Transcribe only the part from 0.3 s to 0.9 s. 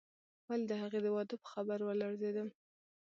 ولې د